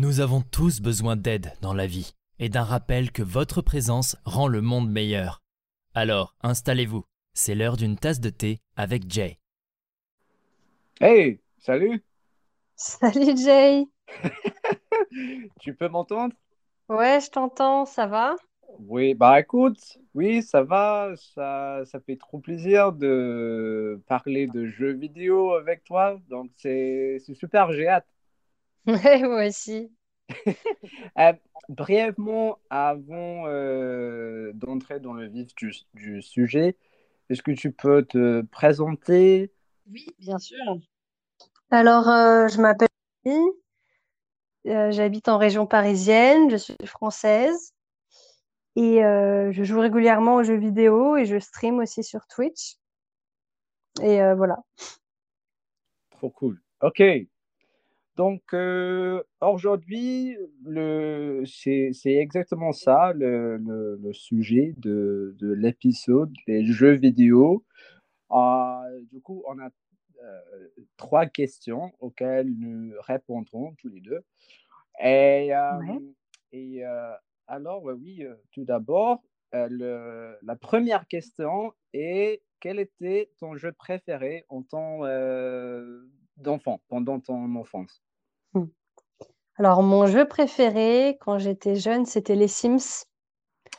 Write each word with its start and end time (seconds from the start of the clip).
Nous 0.00 0.20
avons 0.20 0.42
tous 0.42 0.80
besoin 0.80 1.16
d'aide 1.16 1.50
dans 1.60 1.74
la 1.74 1.88
vie 1.88 2.14
et 2.38 2.48
d'un 2.48 2.62
rappel 2.62 3.10
que 3.10 3.24
votre 3.24 3.62
présence 3.62 4.16
rend 4.24 4.46
le 4.46 4.60
monde 4.60 4.88
meilleur. 4.88 5.40
Alors, 5.92 6.36
installez-vous. 6.40 7.02
C'est 7.34 7.56
l'heure 7.56 7.76
d'une 7.76 7.96
tasse 7.96 8.20
de 8.20 8.30
thé 8.30 8.60
avec 8.76 9.10
Jay. 9.10 9.40
Hey, 11.00 11.40
salut. 11.58 12.04
Salut 12.76 13.36
Jay. 13.36 13.86
Tu 15.60 15.74
peux 15.74 15.88
m'entendre? 15.88 16.36
Ouais, 16.88 17.18
je 17.20 17.30
t'entends, 17.30 17.84
ça 17.84 18.06
va? 18.06 18.36
Oui, 18.78 19.14
bah 19.14 19.40
écoute, 19.40 19.98
oui, 20.14 20.44
ça 20.44 20.62
va, 20.62 21.14
ça, 21.16 21.82
ça 21.86 21.98
fait 21.98 22.16
trop 22.16 22.38
plaisir 22.38 22.92
de 22.92 24.00
parler 24.06 24.46
de 24.46 24.64
jeux 24.64 24.92
vidéo 24.92 25.54
avec 25.54 25.82
toi, 25.82 26.20
donc 26.28 26.52
c'est 26.54 27.18
c'est 27.26 27.34
super, 27.34 27.72
j'ai 27.72 27.88
hâte. 27.88 28.06
Ouais, 28.86 29.22
moi 29.22 29.46
aussi. 29.46 29.92
Euh, 31.18 31.32
brièvement, 31.68 32.58
avant 32.70 33.46
euh, 33.46 34.52
d'entrer 34.54 35.00
dans 35.00 35.12
le 35.12 35.26
vif 35.26 35.54
du, 35.56 35.72
du 35.94 36.22
sujet, 36.22 36.76
est-ce 37.28 37.42
que 37.42 37.50
tu 37.52 37.72
peux 37.72 38.04
te 38.04 38.42
présenter? 38.42 39.50
Oui, 39.90 40.06
bien 40.18 40.38
sûr. 40.38 40.58
Alors, 41.70 42.08
euh, 42.08 42.48
je 42.48 42.60
m'appelle 42.60 42.88
euh, 44.66 44.90
j'habite 44.90 45.28
en 45.28 45.38
région 45.38 45.66
parisienne, 45.66 46.50
je 46.50 46.56
suis 46.56 46.76
française 46.84 47.72
et 48.76 49.04
euh, 49.04 49.50
je 49.52 49.64
joue 49.64 49.80
régulièrement 49.80 50.36
aux 50.36 50.42
jeux 50.42 50.56
vidéo 50.58 51.16
et 51.16 51.24
je 51.24 51.38
stream 51.38 51.78
aussi 51.78 52.04
sur 52.04 52.26
Twitch. 52.26 52.76
Et 54.02 54.20
euh, 54.22 54.34
voilà. 54.34 54.56
Trop 56.10 56.30
cool. 56.30 56.60
Ok, 56.82 57.02
donc 58.18 58.42
euh, 58.52 59.22
aujourd'hui, 59.40 60.36
c'est, 61.46 61.92
exactement 62.04 62.72
ça 62.72 63.12
le, 63.12 63.56
le, 63.58 63.96
le 64.02 64.12
sujet 64.12 64.74
de, 64.78 65.36
de 65.38 65.52
l'épisode, 65.52 66.32
les 66.48 66.66
jeux 66.66 66.96
vidéo. 66.96 67.64
Euh, 68.32 69.02
du 69.12 69.20
coup, 69.20 69.44
on 69.46 69.58
a 69.60 69.70
euh, 70.20 70.40
trois 70.96 71.26
questions 71.26 71.92
auxquelles 72.00 72.52
nous 72.58 72.92
répondrons 73.06 73.74
tous 73.78 73.88
les 73.88 74.00
deux. 74.00 74.20
Et, 75.00 75.54
euh, 75.54 75.78
Ouais. 75.78 76.00
et 76.50 76.84
euh, 76.84 77.14
alors, 77.46 77.84
oui, 77.84 78.26
tout 78.50 78.64
d'abord, 78.64 79.22
la 79.52 80.56
première 80.60 81.06
question 81.06 81.72
est 81.92 82.42
quel 82.58 82.80
était 82.80 83.30
ton 83.38 83.56
jeu 83.56 83.70
préféré 83.72 84.44
en 84.48 84.64
euh, 85.04 86.02
d'enfant, 86.36 86.80
pendant 86.88 87.20
ton 87.20 87.54
enfance? 87.54 88.02
Hmm. 88.54 88.64
Alors, 89.56 89.82
mon 89.82 90.06
jeu 90.06 90.26
préféré 90.26 91.18
quand 91.20 91.38
j'étais 91.38 91.76
jeune, 91.76 92.06
c'était 92.06 92.34
les 92.34 92.48
Sims. 92.48 93.04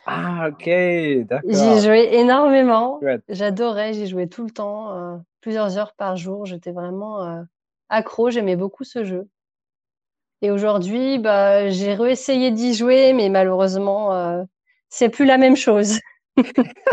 Ah, 0.05 0.49
ok, 0.49 0.65
J'y 0.65 1.25
d'accord. 1.25 1.79
jouais 1.81 2.15
énormément. 2.15 2.99
J'adorais, 3.29 3.93
j'y 3.93 4.07
jouais 4.07 4.27
tout 4.27 4.43
le 4.43 4.51
temps, 4.51 4.91
euh, 4.93 5.17
plusieurs 5.41 5.77
heures 5.77 5.93
par 5.93 6.17
jour. 6.17 6.45
J'étais 6.45 6.71
vraiment 6.71 7.23
euh, 7.23 7.41
accro, 7.89 8.29
j'aimais 8.29 8.55
beaucoup 8.55 8.83
ce 8.83 9.03
jeu. 9.03 9.27
Et 10.41 10.51
aujourd'hui, 10.51 11.19
bah, 11.19 11.69
j'ai 11.69 11.93
réessayé 11.93 12.51
d'y 12.51 12.73
jouer, 12.73 13.13
mais 13.13 13.29
malheureusement, 13.29 14.13
euh, 14.13 14.43
c'est 14.89 15.09
plus 15.09 15.25
la 15.25 15.37
même 15.37 15.55
chose. 15.55 15.99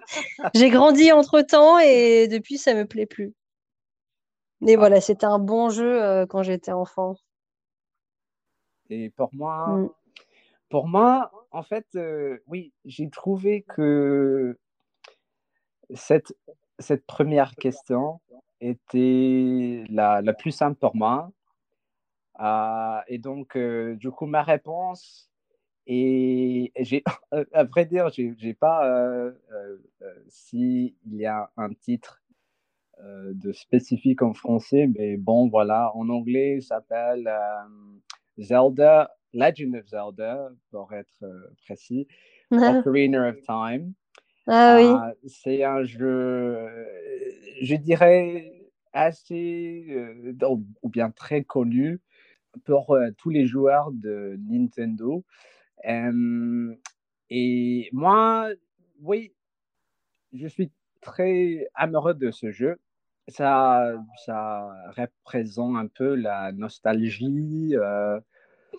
J'ai 0.54 0.70
grandi 0.70 1.12
entre-temps 1.12 1.78
et 1.78 2.28
depuis, 2.28 2.58
ça 2.58 2.74
me 2.74 2.86
plaît 2.86 3.06
plus. 3.06 3.32
Mais 4.60 4.74
Ah, 4.74 4.78
voilà, 4.78 5.00
c'était 5.00 5.26
un 5.26 5.38
bon 5.38 5.68
jeu 5.70 6.02
euh, 6.02 6.26
quand 6.26 6.42
j'étais 6.42 6.72
enfant. 6.72 7.16
Et 8.90 9.10
pour 9.10 9.34
moi, 9.34 9.66
Mm. 9.66 9.88
pour 10.68 10.88
moi, 10.88 11.30
en 11.50 11.62
fait, 11.62 11.86
euh, 11.96 12.38
oui, 12.46 12.72
j'ai 12.84 13.08
trouvé 13.10 13.62
que 13.62 14.58
cette, 15.94 16.34
cette 16.78 17.06
première 17.06 17.54
question 17.56 18.20
était 18.60 19.84
la, 19.88 20.22
la 20.22 20.32
plus 20.32 20.50
simple 20.52 20.78
pour 20.78 20.96
moi. 20.96 21.30
Ah, 22.34 23.04
et 23.08 23.18
donc, 23.18 23.56
euh, 23.56 23.94
du 23.96 24.10
coup, 24.10 24.26
ma 24.26 24.42
réponse 24.42 25.30
est, 25.86 26.72
j'ai, 26.78 27.02
à 27.52 27.64
vrai 27.64 27.86
dire, 27.86 28.08
j'ai, 28.10 28.34
j'ai 28.38 28.54
pas 28.54 28.86
euh, 28.86 29.32
euh, 29.52 29.78
euh, 30.02 30.24
s'il 30.28 30.94
y 31.12 31.26
a 31.26 31.50
un 31.56 31.72
titre 31.72 32.22
euh, 33.04 33.32
de 33.34 33.52
spécifique 33.52 34.22
en 34.22 34.32
français, 34.32 34.88
mais 34.96 35.16
bon, 35.18 35.48
voilà, 35.48 35.94
en 35.94 36.08
anglais, 36.08 36.60
ça 36.60 36.76
s'appelle 36.76 37.28
euh, 37.28 38.42
Zelda, 38.42 39.10
Legend 39.34 39.76
of 39.76 39.86
Zelda, 39.86 40.48
pour 40.70 40.92
être 40.94 41.22
euh, 41.22 41.48
précis, 41.66 42.08
Ocarina 42.50 43.28
of 43.28 43.36
Time. 43.42 43.92
Ah 44.46 44.76
oui, 44.78 44.86
Ah, 44.88 45.12
c'est 45.26 45.62
un 45.62 45.82
jeu, 45.84 46.56
je 47.60 47.74
dirais, 47.74 48.52
assez, 48.92 49.86
ou 50.82 50.88
bien 50.88 51.10
très 51.10 51.42
connu 51.44 52.00
pour 52.64 52.96
tous 53.18 53.28
les 53.28 53.46
joueurs 53.46 53.90
de 53.92 54.38
Nintendo. 54.48 55.24
Et 57.28 57.88
moi, 57.92 58.48
oui, 59.02 59.34
je 60.32 60.46
suis 60.46 60.70
très 61.00 61.68
amoureux 61.74 62.14
de 62.14 62.30
ce 62.30 62.50
jeu. 62.50 62.78
Ça, 63.28 63.92
ça 64.24 64.68
représente 64.96 65.76
un 65.76 65.88
peu 65.88 66.14
la 66.14 66.52
nostalgie, 66.52 67.72
euh, 67.74 68.20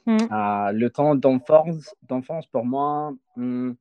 Mm. 0.06 0.18
euh, 0.32 0.72
le 0.72 0.90
temps 0.90 1.16
d'enfance, 1.16 1.96
d'enfance 2.04 2.48
pour 2.48 2.66
moi. 2.66 3.14
hum, 3.38 3.76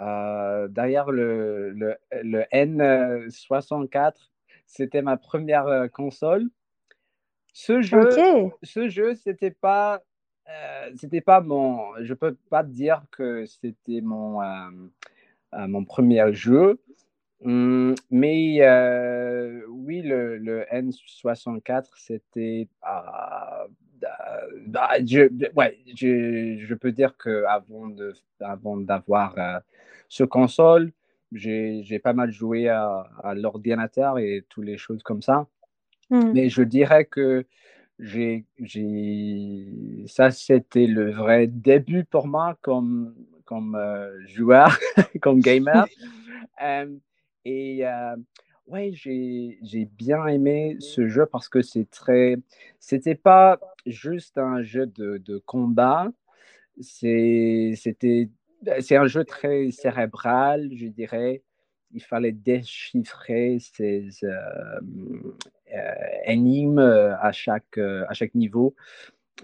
euh, 0.00 0.68
derrière 0.68 1.10
le, 1.10 1.70
le, 1.70 1.96
le 2.22 2.42
N64, 2.52 4.30
c'était 4.66 5.02
ma 5.02 5.16
première 5.16 5.66
euh, 5.68 5.88
console. 5.88 6.48
Ce 7.52 7.80
jeu, 7.80 8.08
ce 8.62 8.88
jeu, 8.88 9.14
c'était 9.14 9.52
pas, 9.52 10.02
euh, 10.48 10.90
c'était 10.96 11.20
pas 11.20 11.40
mon, 11.40 11.78
je 12.02 12.14
peux 12.14 12.34
pas 12.50 12.64
dire 12.64 13.04
que 13.12 13.46
c'était 13.46 14.00
mon, 14.00 14.42
euh, 14.42 14.70
euh, 15.54 15.68
mon 15.68 15.84
premier 15.84 16.32
jeu, 16.32 16.80
Hum, 17.44 17.94
mais 18.10 18.62
euh, 18.62 19.03
le, 20.04 20.38
le 20.38 20.64
N64, 20.72 21.86
c'était, 21.96 22.68
ah, 22.82 23.66
ah, 24.06 24.40
bah, 24.66 24.90
je, 25.04 25.28
ouais, 25.56 25.78
je, 25.96 26.58
je 26.58 26.74
peux 26.74 26.92
dire 26.92 27.16
que 27.16 27.44
avant 27.44 27.88
de, 27.88 28.12
avant 28.40 28.76
d'avoir 28.76 29.34
euh, 29.38 29.58
ce 30.08 30.24
console, 30.24 30.92
j'ai, 31.32 31.98
pas 32.02 32.12
mal 32.12 32.30
joué 32.30 32.68
à, 32.68 33.08
à 33.22 33.34
l'ordinateur 33.34 34.18
et 34.18 34.44
toutes 34.48 34.64
les 34.64 34.78
choses 34.78 35.02
comme 35.02 35.22
ça. 35.22 35.46
Mm. 36.10 36.32
Mais 36.32 36.48
je 36.48 36.62
dirais 36.62 37.04
que 37.04 37.46
j'ai, 37.98 38.44
j'ai... 38.58 40.04
ça, 40.06 40.30
c'était 40.30 40.86
le 40.86 41.10
vrai 41.10 41.46
début 41.46 42.04
pour 42.04 42.26
moi 42.26 42.56
comme, 42.60 43.14
comme 43.44 43.74
euh, 43.74 44.10
joueur, 44.26 44.78
comme 45.20 45.40
gamer. 45.40 45.86
Euh, 46.62 46.86
et 47.44 47.84
euh, 47.84 48.14
ouais, 48.66 48.90
j'ai, 48.92 49.58
j'ai 49.62 49.84
bien 49.84 50.26
aimé 50.26 50.76
ce 50.80 51.08
jeu 51.08 51.26
parce 51.26 51.48
que 51.48 51.62
c'est 51.62 51.88
très... 51.90 52.36
C'était 52.78 53.14
pas 53.14 53.58
juste 53.86 54.38
un 54.38 54.62
jeu 54.62 54.86
de, 54.86 55.18
de 55.18 55.38
combat, 55.38 56.10
c'est, 56.80 57.74
c'était, 57.76 58.28
c'est 58.80 58.96
un 58.96 59.06
jeu 59.06 59.24
très 59.24 59.70
cérébral, 59.70 60.70
je 60.74 60.86
dirais. 60.86 61.42
Il 61.92 62.02
fallait 62.02 62.32
déchiffrer 62.32 63.58
ces 63.60 64.08
euh, 64.24 64.80
euh, 65.72 65.92
énigmes 66.26 66.80
à 66.80 67.30
chaque, 67.30 67.78
euh, 67.78 68.04
à 68.08 68.14
chaque 68.14 68.34
niveau. 68.34 68.74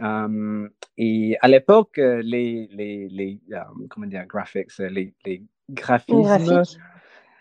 Euh, 0.02 0.68
et 0.96 1.36
à 1.40 1.48
l'époque, 1.48 1.98
euh, 1.98 2.22
les, 2.22 2.68
les, 2.72 3.08
les 3.08 3.40
euh, 3.52 3.60
comment 3.88 4.06
dire, 4.06 4.26
graphics, 4.26 4.68
euh, 4.80 4.88
les, 4.88 5.14
les 5.24 5.44
graphismes. 5.70 6.22
graphiques. 6.22 6.78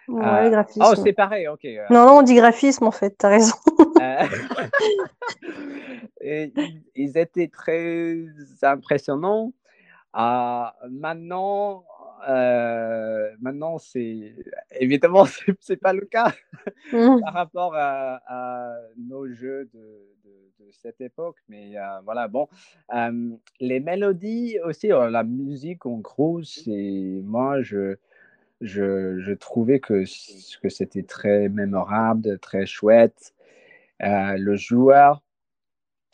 Ouais, 0.10 0.54
euh, 0.54 0.64
oh, 0.82 0.94
c'est 0.96 1.14
pareil, 1.14 1.48
ok. 1.48 1.66
euh, 1.66 1.86
Non, 1.90 2.06
non, 2.06 2.18
on 2.20 2.22
dit 2.24 2.36
graphisme 2.36 2.86
en 2.86 2.92
fait, 2.92 3.12
t'as 3.18 3.30
raison. 3.30 3.54
euh, 4.02 4.24
et 6.22 6.54
ils, 6.96 7.18
étaient 7.18 7.48
très 7.48 8.18
impressionnants. 8.62 9.54
Ah, 10.14 10.76
maintenant, 10.90 11.86
euh, 12.28 13.30
maintenant 13.40 13.78
c'est 13.78 14.34
évidemment 14.80 15.26
c'est 15.60 15.78
pas 15.78 15.94
le 15.94 16.06
cas 16.06 16.34
Mm. 16.92 17.20
par 17.22 17.34
rapport 17.34 17.76
à, 17.76 18.22
à 18.28 18.76
nos 18.98 19.28
jeux 19.28 19.70
de, 19.74 19.80
de- 20.24 20.66
de 20.66 20.72
cette 20.72 21.02
époque, 21.02 21.38
mais 21.48 21.78
euh, 21.78 22.00
voilà 22.04 22.28
bon, 22.28 22.48
Euh, 22.94 23.30
les 23.60 23.80
mélodies 23.80 24.58
aussi, 24.66 24.88
la 24.90 25.24
musique 25.24 25.86
en 25.86 25.98
gros, 26.00 26.42
c'est 26.44 27.22
moi 27.24 27.62
je 27.62 27.96
je, 28.62 29.20
je 29.20 29.34
trouvais 29.34 29.80
que 29.80 30.04
que 30.62 30.70
c'était 30.70 31.04
très 31.04 31.50
mémorable, 31.50 32.40
très 32.40 32.66
chouette. 32.66 33.34
Euh, 34.02 34.38
le 34.38 34.56
joueur 34.56 35.24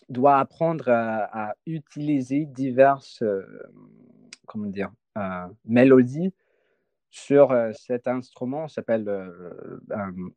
doit 0.10 0.38
apprendre 0.38 0.90
à, 0.90 1.56
utiliser 1.66 2.46
diverses 2.46 3.24
comment 4.46 4.68
dire, 4.68 4.92
mélodies 5.66 6.34
sur 7.10 7.56
cet 7.74 8.08
instrument, 8.08 8.68
s'appelle 8.68 9.10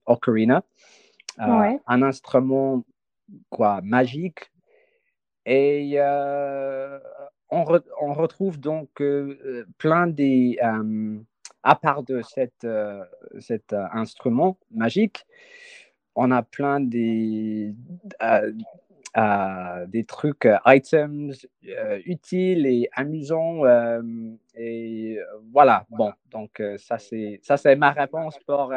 ocarina, 0.07 0.63
un 1.39 2.03
instrument 2.03 2.85
quoi, 3.51 3.81
magique. 3.83 4.51
Et 5.45 5.99
on, 7.51 7.65
retrouve 7.65 8.59
donc 8.59 9.03
plein 9.77 10.07
des, 10.07 10.59
à 11.63 11.75
part 11.75 12.03
de 12.03 12.23
cet 12.23 13.73
instrument 13.93 14.59
magique, 14.71 15.27
on 16.15 16.31
a 16.31 16.43
plein 16.43 16.81
des, 16.81 17.75
des 19.87 20.05
trucs, 20.05 20.47
euh, 20.47 20.59
items 20.67 21.47
euh, 21.67 22.01
utiles 22.05 22.67
et 22.67 22.89
amusants. 22.93 23.65
Euh, 23.65 24.03
et 24.55 25.19
voilà, 25.53 25.85
bon, 25.91 26.13
donc 26.31 26.63
ça 26.79 26.99
c'est 26.99 27.41
ça 27.43 27.57
c'est 27.57 27.77
ma 27.77 27.91
réponse 27.91 28.39
pour, 28.47 28.73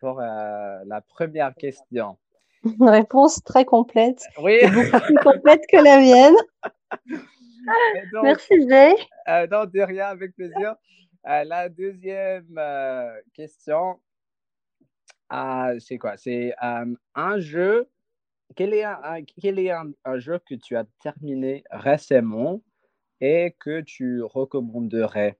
pour 0.00 0.20
la 0.20 1.00
première 1.08 1.54
question. 1.54 2.16
Une 2.64 2.88
réponse 2.88 3.42
très 3.44 3.64
complète. 3.64 4.22
Oui. 4.42 4.58
Beaucoup 4.72 5.04
plus 5.04 5.16
complète 5.16 5.62
que 5.70 5.76
la 5.76 5.98
mienne. 5.98 6.34
Merci 8.22 8.68
Jay. 8.68 8.94
non, 9.50 9.64
de 9.66 9.80
rien, 9.80 10.06
avec 10.06 10.34
plaisir. 10.34 10.76
La 11.26 11.68
deuxième 11.68 12.60
question, 13.32 14.00
c'est 15.78 15.98
quoi? 15.98 16.16
C'est 16.16 16.54
un 16.60 17.38
jeu 17.38 17.88
quel 18.54 18.74
est, 18.74 18.84
un, 18.84 19.92
un, 20.04 20.18
jeu 20.18 20.38
que 20.38 20.54
tu 20.54 20.76
as 20.76 20.84
terminé 21.02 21.64
récemment 21.70 22.62
et 23.20 23.56
que 23.58 23.80
tu 23.80 24.22
recommanderais? 24.22 25.36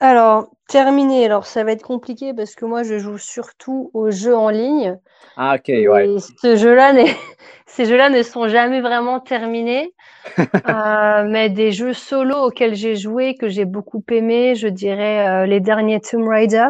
Alors, 0.00 0.50
terminé, 0.68 1.24
alors 1.24 1.46
ça 1.46 1.64
va 1.64 1.72
être 1.72 1.82
compliqué 1.82 2.32
parce 2.32 2.54
que 2.54 2.64
moi 2.64 2.84
je 2.84 2.98
joue 2.98 3.18
surtout 3.18 3.90
aux 3.94 4.10
jeux 4.10 4.36
en 4.36 4.48
ligne. 4.48 4.96
Ah, 5.36 5.56
ok, 5.56 5.68
ouais. 5.68 6.16
Ce 6.40 6.56
jeu-là 6.56 6.92
ces 7.66 7.84
jeux-là 7.84 8.08
ne 8.08 8.22
sont 8.22 8.48
jamais 8.48 8.80
vraiment 8.80 9.20
terminés. 9.20 9.94
Euh, 10.68 11.24
mais 11.26 11.48
des 11.48 11.72
jeux 11.72 11.94
solo 11.94 12.36
auxquels 12.36 12.74
j'ai 12.74 12.96
joué, 12.96 13.34
que 13.34 13.48
j'ai 13.48 13.64
beaucoup 13.64 14.04
aimé, 14.10 14.54
je 14.54 14.68
dirais 14.68 15.26
euh, 15.26 15.46
les 15.46 15.60
derniers 15.60 16.00
Tomb 16.00 16.28
Raider. 16.28 16.68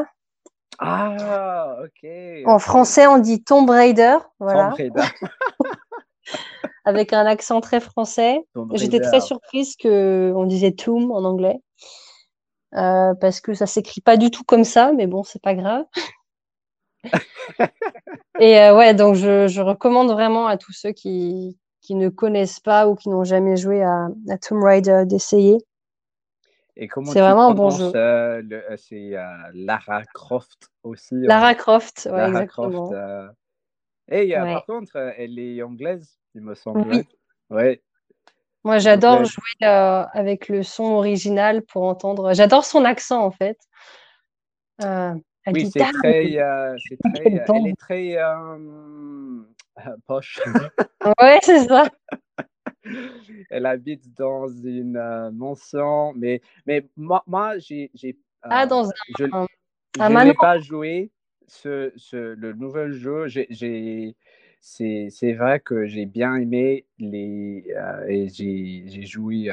Ah, 0.78 1.76
ok. 1.82 2.08
En 2.46 2.58
français, 2.60 3.08
on 3.08 3.18
dit 3.18 3.42
Tomb 3.42 3.68
Raider. 3.68 4.16
Voilà. 4.38 4.68
Tomb 4.68 4.76
Raider. 4.76 5.02
Avec 6.84 7.12
un 7.12 7.26
accent 7.26 7.60
très 7.60 7.80
français. 7.80 8.40
J'étais 8.74 9.00
très 9.00 9.20
surprise 9.20 9.74
qu'on 9.76 10.44
disait 10.44 10.72
Tomb 10.72 11.10
en 11.10 11.24
anglais. 11.24 11.60
Euh, 12.74 13.14
parce 13.14 13.40
que 13.40 13.54
ça 13.54 13.66
s'écrit 13.66 14.00
pas 14.00 14.16
du 14.16 14.30
tout 14.30 14.44
comme 14.44 14.64
ça, 14.64 14.92
mais 14.92 15.06
bon, 15.06 15.22
c'est 15.22 15.42
pas 15.42 15.54
grave. 15.54 15.84
Et 18.40 18.60
euh, 18.60 18.76
ouais, 18.76 18.94
donc 18.94 19.14
je, 19.14 19.60
recommande 19.60 20.10
vraiment 20.10 20.46
à 20.46 20.56
tous 20.56 20.72
ceux 20.72 20.92
qui, 20.92 21.58
qui 21.80 21.94
ne 21.94 22.08
connaissent 22.08 22.60
pas 22.60 22.86
ou 22.88 22.94
qui 22.94 23.08
n'ont 23.08 23.24
jamais 23.24 23.56
joué 23.56 23.82
à 23.82 24.08
Tomb 24.40 24.62
Raider 24.62 25.04
d'essayer 25.06 25.58
c'est 27.06 27.20
vraiment 27.20 27.48
un 27.48 27.54
bon 27.54 27.70
jeu. 27.70 27.90
Euh, 27.94 28.76
c'est 28.76 29.14
Lara 29.52 30.04
Croft 30.14 30.70
aussi. 30.82 31.14
Lara 31.16 31.54
Croft, 31.54 32.08
ouais, 32.10 32.16
Lara 32.16 32.28
exactement. 32.28 32.88
Croft, 32.88 33.34
Et 34.08 34.32
par 34.32 34.66
contre, 34.66 34.96
elle 34.96 35.38
est 35.38 35.62
anglaise, 35.62 36.18
il 36.34 36.42
me 36.42 36.54
semble. 36.54 36.88
Oui. 36.88 37.08
Ouais. 37.50 37.82
Moi, 38.68 38.76
j'adore 38.80 39.24
jouer 39.24 39.66
avec 39.66 40.48
le 40.48 40.62
son 40.62 40.84
original 40.84 41.62
pour 41.62 41.84
entendre. 41.84 42.34
J'adore 42.34 42.66
son 42.66 42.84
accent, 42.84 43.24
en 43.24 43.30
fait. 43.30 43.58
oui, 44.82 45.70
c'est 45.72 45.78
très, 45.78 45.92
très, 45.92 46.32
Elle 46.34 47.66
est 47.66 47.78
très 47.78 48.18
poche. 50.06 50.38
ouais, 51.20 51.38
c'est 51.42 51.66
ça. 51.66 51.88
elle 53.50 53.64
habite 53.64 54.14
dans 54.18 54.48
une 54.48 54.98
euh, 54.98 55.30
maison, 55.30 56.12
mais, 56.14 56.42
mais 56.66 56.86
moi, 56.94 57.22
moi 57.26 57.58
j'ai. 57.58 57.90
ah, 58.42 58.66
dans 58.66 58.86
euh, 58.86 58.92
je, 59.18 59.24
je 59.96 60.24
n'ai 60.24 60.34
pas 60.34 60.58
joué 60.58 61.10
ce, 61.46 61.90
ce, 61.96 62.16
le 62.16 62.52
nouvel 62.52 62.92
jeu. 62.92 63.28
J'ai, 63.28 64.14
c'est, 64.60 65.32
vrai 65.34 65.60
que 65.60 65.86
j'ai 65.86 66.06
bien 66.06 66.36
aimé 66.36 66.86
les. 66.98 67.64
Euh, 67.76 68.06
et 68.08 68.28
j'ai, 68.28 69.02
joué. 69.02 69.50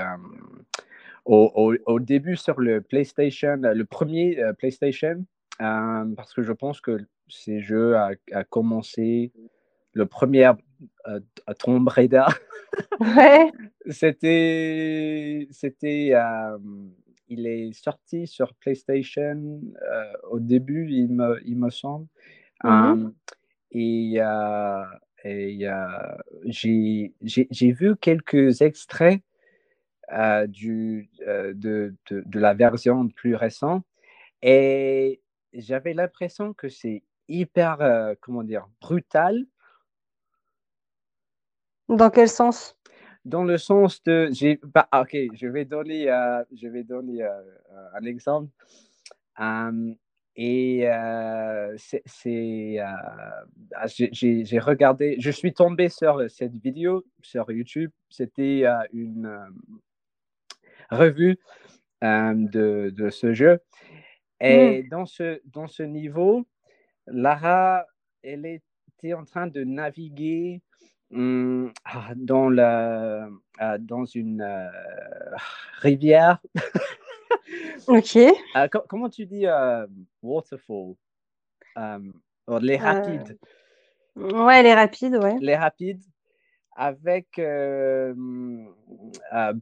Au, 1.25 1.51
au, 1.55 1.75
au, 1.91 1.99
début 1.99 2.35
sur 2.35 2.59
le 2.59 2.81
PlayStation, 2.81 3.57
le 3.57 3.83
premier 3.83 4.39
PlayStation, 4.59 5.25
parce 5.57 6.33
que 6.35 6.43
je 6.43 6.51
pense 6.51 6.81
que 6.81 6.99
ces 7.27 7.61
jeux 7.61 7.95
a, 7.95 8.11
a 8.31 8.43
commencé 8.43 9.31
le 9.95 10.05
premier 10.05 10.51
euh, 11.07 11.19
Tomb 11.57 11.87
Raider. 11.87 12.25
Ouais. 12.99 13.51
c'était, 13.89 15.47
c'était, 15.51 16.11
euh, 16.13 16.57
il 17.29 17.47
est 17.47 17.71
sorti 17.73 18.27
sur 18.27 18.53
PlayStation 18.55 19.61
euh, 19.89 20.13
au 20.29 20.39
début, 20.39 20.87
il 20.91 21.07
me, 21.09 21.39
il 21.45 21.57
me 21.57 21.69
semble. 21.69 22.07
Mm-hmm. 22.63 23.13
Et, 23.71 24.19
et 25.23 25.67
j'ai, 26.45 27.13
j'ai, 27.21 27.71
vu 27.71 27.95
quelques 27.95 28.61
extraits 28.61 29.21
du, 30.47 31.09
de, 31.19 31.53
de, 32.09 32.23
de, 32.25 32.39
la 32.39 32.53
version 32.53 33.07
plus 33.09 33.35
récente 33.35 33.83
et 34.41 35.21
j'avais 35.53 35.93
l'impression 35.93 36.53
que 36.53 36.69
c'est 36.69 37.03
hyper, 37.27 38.15
comment 38.21 38.43
dire, 38.43 38.67
brutal 38.81 39.45
dans 41.89 42.09
quel 42.09 42.29
sens? 42.29 42.75
Dans 43.25 43.43
le 43.43 43.57
sens 43.57 44.01
de, 44.03 44.29
j'ai, 44.31 44.59
bah, 44.63 44.87
ok, 44.93 45.15
je 45.33 45.47
vais 45.47 45.65
donner, 45.65 46.09
euh, 46.09 46.43
je 46.53 46.67
vais 46.67 46.83
donner 46.83 47.23
euh, 47.23 47.41
un 47.93 48.03
exemple. 48.03 48.49
Et 50.35 50.89
euh, 50.89 51.75
c'est, 51.77 52.79
ah, 52.79 53.87
j'ai, 53.87 54.59
regardé, 54.59 55.15
je 55.19 55.31
suis 55.31 55.53
tombé 55.53 55.89
sur 55.89 56.29
cette 56.29 56.57
vidéo 56.57 57.05
sur 57.21 57.49
YouTube. 57.51 57.91
C'était 58.09 58.65
une 58.91 59.39
revue 60.91 61.37
de, 62.01 62.89
de, 62.89 63.09
ce 63.09 63.33
jeu. 63.33 63.59
Et 64.41 64.83
mmh. 64.83 64.89
dans, 64.89 65.05
ce, 65.05 65.41
dans 65.45 65.67
ce 65.67 65.83
niveau, 65.83 66.45
Lara, 67.07 67.85
elle 68.21 68.45
était 68.45 69.13
en 69.13 69.23
train 69.23 69.47
de 69.47 69.63
naviguer 69.63 70.61
Mmh, 71.11 71.67
ah, 71.85 72.13
dans, 72.15 72.49
la, 72.49 73.29
dans 73.79 74.05
une 74.05 74.41
euh, 74.41 74.69
rivière. 75.79 76.39
ok. 77.87 78.17
Ah, 78.53 78.67
comment 78.69 79.09
tu 79.09 79.25
dis 79.25 79.45
euh, 79.47 79.87
waterfall? 80.21 80.95
Les 82.61 82.77
rapides. 82.77 83.37
Ouais, 84.15 84.63
les 84.63 84.73
rapides, 84.73 85.15
ouais. 85.15 85.37
Les 85.39 85.55
rapides 85.55 86.03
avec 86.75 87.27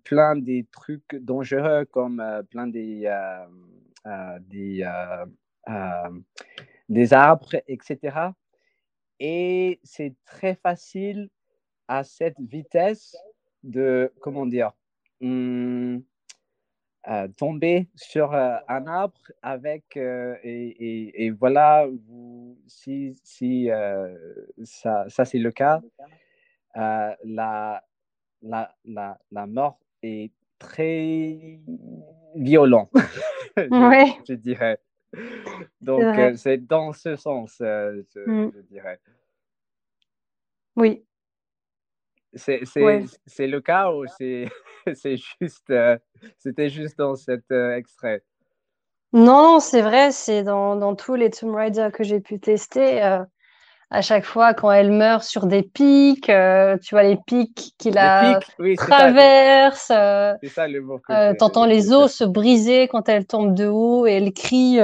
plein 0.04 0.36
des 0.36 0.68
trucs 0.72 1.16
dangereux 1.16 1.86
comme 1.86 2.24
plein 2.50 2.68
des, 2.68 3.10
des, 4.42 4.86
des 6.90 7.14
arbres, 7.14 7.56
etc. 7.68 8.32
Et 9.20 9.80
c'est 9.84 10.16
très 10.26 10.56
facile 10.56 11.30
à 11.88 12.04
cette 12.04 12.40
vitesse 12.40 13.16
de, 13.64 14.12
comment 14.22 14.46
dire, 14.46 14.72
hmm, 15.22 16.00
euh, 17.10 17.28
tomber 17.36 17.90
sur 17.96 18.34
euh, 18.34 18.56
un 18.70 18.88
arbre 18.88 19.20
avec, 19.42 19.98
euh, 19.98 20.38
et, 20.44 21.26
et, 21.26 21.32
voilà, 21.32 21.86
vous, 22.08 22.58
si, 22.68 23.20
si 23.24 23.70
ça, 24.64 25.06
ça 25.10 25.26
c'est 25.26 25.40
le 25.40 25.52
cas, 25.52 25.82
la, 26.76 27.84
la, 28.42 28.76
la, 28.86 29.20
la 29.32 29.48
mort 29.48 29.80
est 30.02 30.32
très 30.60 31.60
violente, 32.36 32.90
je, 33.58 34.14
je, 34.28 34.34
dirais. 34.34 34.80
Donc, 35.82 36.38
c'est 36.38 36.66
dans 36.66 36.94
ce 36.94 37.16
sens, 37.18 37.58
je, 37.60 38.20
mmh. 38.26 38.52
je 38.56 38.62
dirais. 38.62 39.00
Oui, 40.76 41.04
c'est 42.36 43.48
le 43.48 43.60
cas 43.60 43.92
ou 43.92 44.06
c'est 44.94 45.18
juste, 45.40 45.70
euh, 45.70 45.98
c'était 46.38 46.70
juste 46.70 46.98
dans 46.98 47.16
cet 47.16 47.52
euh, 47.52 47.76
extrait? 47.76 48.24
Non, 49.14 49.60
c'est 49.60 49.82
vrai, 49.82 50.12
c'est 50.12 50.44
dans, 50.44 50.76
dans, 50.76 50.96
tous 50.96 51.16
les 51.16 51.30
Tomb 51.30 51.56
Raider 51.56 51.90
que 51.94 52.04
j'ai 52.04 52.20
pu 52.20 52.40
tester. 52.40 53.04
Euh, 53.04 53.24
à 53.92 54.02
chaque 54.02 54.26
fois 54.26 54.56
quand 54.56 54.72
elle 54.72 54.92
meurt 54.92 55.24
sur 55.24 55.46
des 55.46 55.62
pics, 55.62 56.26
tu 56.26 56.96
vois 56.96 57.04
les 57.04 57.18
pics 57.28 57.76
qui 57.78 57.92
la 57.92 58.40
traversent. 58.76 59.94
C'est 60.42 60.50
ça, 60.50 60.68
le 60.68 60.82
mot 60.82 61.00
T'entends 61.38 61.66
les 61.68 61.94
os 61.94 62.12
se 62.12 62.24
briser 62.24 62.88
quand 62.88 63.08
elle 63.08 63.28
tombe 63.28 63.54
de 63.54 63.68
haut 63.68 64.08
et 64.08 64.14
elle 64.14 64.34
crie. 64.34 64.80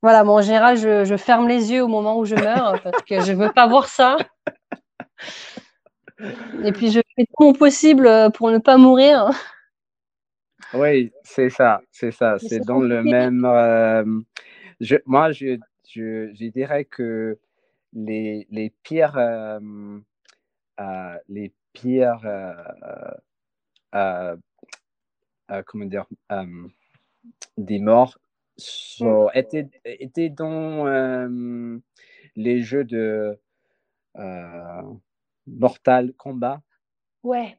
Voilà, 0.00 0.24
moi 0.24 0.36
en 0.36 0.42
général, 0.42 0.78
je, 0.78 1.16
ferme 1.18 1.48
les 1.48 1.72
yeux 1.72 1.82
au 1.82 1.88
moment 1.88 2.18
où 2.18 2.24
je 2.24 2.36
meurs 2.36 2.80
parce 2.82 3.02
que 3.02 3.20
je 3.20 3.32
veux 3.32 3.52
pas 3.52 3.66
voir 3.66 3.88
ça. 3.88 4.16
Et 6.64 6.72
puis 6.72 6.90
je 6.90 7.00
fais 7.14 7.24
tout 7.24 7.44
mon 7.44 7.52
possible 7.52 8.08
pour 8.34 8.50
ne 8.50 8.58
pas 8.58 8.76
mourir. 8.76 9.30
Oui, 10.74 11.12
c'est 11.22 11.48
ça, 11.48 11.80
c'est 11.90 12.10
ça. 12.10 12.38
C'est 12.38 12.60
dans 12.60 12.80
le 12.80 13.02
même. 13.02 14.24
je, 14.80 14.96
moi, 15.06 15.32
je, 15.32 15.58
je, 15.88 16.30
je, 16.34 16.46
dirais 16.46 16.84
que 16.84 17.38
les, 17.92 18.46
les 18.50 18.70
pires, 18.82 19.16
euh, 19.16 19.98
euh, 20.80 21.18
les 21.28 21.52
pires, 21.72 22.20
euh, 23.94 24.36
comment 25.66 25.86
dire, 25.86 26.06
des 27.56 27.78
morts 27.78 28.18
sont, 28.56 29.30
étaient, 29.34 29.68
étaient 29.84 30.28
dans 30.28 30.84
les 32.36 32.60
jeux 32.62 32.84
de 32.84 33.38
Mortal 35.58 36.12
Kombat. 36.14 36.60
Ouais. 37.22 37.58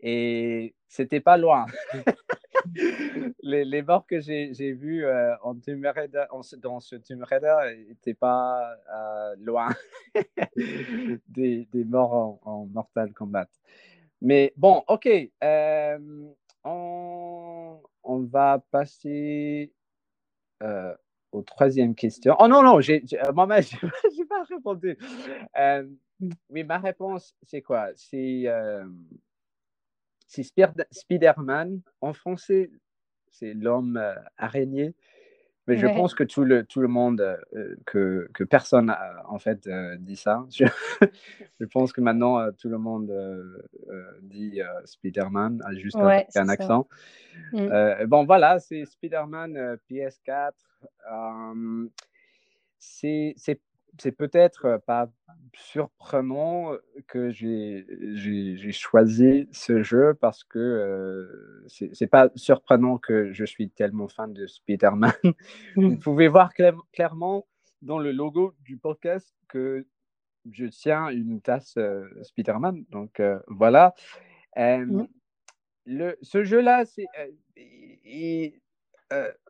Et 0.00 0.74
c'était 0.88 1.20
pas 1.20 1.36
loin. 1.36 1.66
les, 3.42 3.64
les, 3.64 3.82
morts 3.82 4.06
que 4.06 4.20
j'ai 4.20 4.72
vus 4.72 5.04
euh, 5.04 5.34
en 5.42 5.54
dans 5.54 6.80
ce 6.80 6.96
Tomb 6.96 7.22
Raider 7.22 7.56
n'étaient 7.88 8.14
pas 8.14 8.74
euh, 8.92 9.34
loin 9.40 9.68
des, 11.28 11.68
des, 11.72 11.84
morts 11.84 12.38
en, 12.42 12.66
Mortal 12.66 13.12
Kombat. 13.12 13.48
Mais 14.20 14.52
bon, 14.56 14.82
ok. 14.88 15.08
Euh, 15.42 15.98
on, 16.64 17.80
on, 18.04 18.20
va 18.20 18.62
passer 18.70 19.72
aux 21.32 21.42
troisième 21.42 21.94
question. 21.94 22.36
Oh 22.38 22.46
non, 22.46 22.62
non, 22.62 22.78
moi-même, 23.34 23.62
je 23.62 24.18
n'ai 24.20 24.26
pas 24.26 24.44
répondu. 24.44 24.96
Mais 26.50 26.64
ma 26.64 26.78
réponse, 26.78 27.34
c'est 27.42 27.62
quoi? 27.62 27.88
C'est 27.96 28.46
c'est 30.32 30.42
Spider-Man. 30.90 31.82
En 32.00 32.12
français, 32.14 32.70
c'est 33.30 33.52
l'homme 33.52 33.98
euh, 33.98 34.14
araignée. 34.38 34.94
Mais 35.68 35.76
je 35.76 35.86
pense 35.86 36.14
que 36.14 36.24
tout 36.24 36.42
le, 36.42 36.64
tout 36.64 36.80
le 36.80 36.88
monde, 36.88 37.20
euh, 37.20 37.76
que, 37.86 38.28
que, 38.34 38.42
personne 38.42 38.90
a, 38.90 39.22
en 39.28 39.38
fait 39.38 39.66
euh, 39.68 39.96
dit 39.96 40.16
ça. 40.16 40.44
Je, 40.50 41.64
pense 41.66 41.92
que 41.92 42.00
maintenant 42.00 42.50
tout 42.58 42.68
le 42.68 42.78
monde 42.78 43.12
dit 44.22 44.60
Spider-Man, 44.84 45.62
juste 45.76 45.96
avec 45.96 46.26
un 46.34 46.48
accent. 46.48 46.88
Mm. 47.52 48.06
bon, 48.06 48.24
voilà, 48.24 48.58
c'est 48.58 48.84
Spider-Man 48.84 49.78
PS4. 49.88 50.52
c'est 52.78 53.60
c'est 53.98 54.12
peut-être 54.12 54.80
pas 54.86 55.10
surprenant 55.54 56.72
que 57.08 57.30
j'ai 57.30 57.84
choisi 58.72 59.48
ce 59.52 59.82
jeu 59.82 60.14
parce 60.14 60.44
que 60.44 60.58
euh, 60.58 61.66
c'est 61.68 62.06
pas 62.06 62.30
surprenant 62.34 62.98
que 62.98 63.32
je 63.32 63.44
suis 63.44 63.70
tellement 63.70 64.08
fan 64.08 64.32
de 64.32 64.46
Spider-Man. 64.46 65.12
Vous 65.76 65.90
mmh. 65.90 65.98
pouvez 65.98 66.28
voir 66.28 66.52
clairement 66.92 67.46
dans 67.82 67.98
le 67.98 68.12
logo 68.12 68.54
du 68.60 68.78
podcast 68.78 69.34
que 69.48 69.86
je 70.50 70.66
tiens 70.66 71.08
une 71.08 71.40
tasse 71.40 71.74
euh, 71.76 72.08
Spider-Man. 72.22 72.84
Donc 72.90 73.20
euh, 73.20 73.38
voilà. 73.48 73.94
Mmh. 74.56 75.04
le, 75.86 76.16
ce 76.22 76.44
jeu-là, 76.44 76.84
c'est 76.86 77.06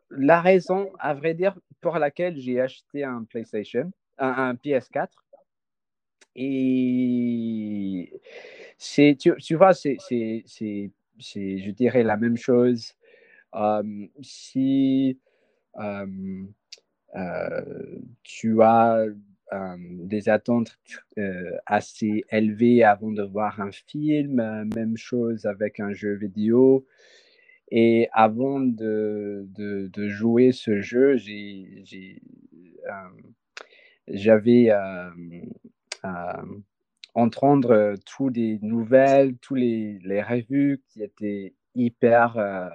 la 0.09 0.41
raison, 0.41 0.91
à 0.99 1.13
vrai 1.13 1.33
dire, 1.33 1.57
pour 1.81 1.97
laquelle 1.97 2.37
j'ai 2.37 2.59
acheté 2.59 3.03
un 3.03 3.23
PlayStation 3.23 3.91
un, 4.23 4.53
PS4. 4.55 5.09
Et 6.35 8.11
c'est, 8.77 9.15
tu, 9.19 9.33
tu, 9.37 9.55
vois, 9.55 9.73
c'est, 9.73 9.97
je 11.19 11.71
dirais, 11.71 12.03
la 12.03 12.17
même 12.17 12.37
chose. 12.37 12.93
Euh, 13.55 14.07
si 14.21 15.19
euh, 15.79 16.07
euh, 17.15 17.99
tu 18.23 18.61
as 18.63 19.05
des 19.77 20.29
attentes 20.29 20.79
assez 21.67 22.23
élevées 22.31 22.83
avant 22.83 23.11
de 23.11 23.21
voir 23.21 23.61
un 23.61 23.71
film, 23.71 24.65
même 24.75 24.97
chose 24.97 25.45
avec 25.45 25.79
un 25.79 25.93
jeu 25.93 26.15
vidéo. 26.15 26.87
Et 27.69 28.09
avant 28.13 28.59
de, 28.59 29.47
de, 29.55 29.89
de 29.93 30.09
jouer 30.09 30.51
ce 30.51 30.81
jeu, 30.81 31.17
j'ai 31.17 32.19
j'avais 34.07 34.69
à 34.69 35.11
entendre 37.15 37.71
euh, 37.71 37.95
toutes 38.05 38.35
les 38.35 38.59
nouvelles, 38.61 39.37
tous 39.37 39.55
les, 39.55 39.99
les 40.03 40.21
revues 40.21 40.81
qui 40.89 41.03
étaient 41.03 41.53
hyper, 41.75 42.37
euh, 42.37 42.69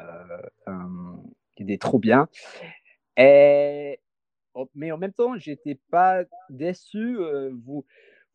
qui 1.56 1.64
étaient 1.64 1.78
trop 1.78 1.99
bien. 1.99 2.28
Et, 3.16 3.99
mais 4.75 4.92
en 4.92 4.99
même 4.99 5.12
temps, 5.12 5.37
j'étais 5.37 5.78
pas 5.90 6.25
déçu. 6.50 7.18
Euh, 7.18 7.50
vous, 7.64 7.85